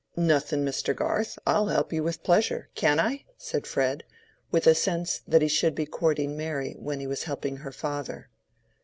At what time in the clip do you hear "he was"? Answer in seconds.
6.99-7.25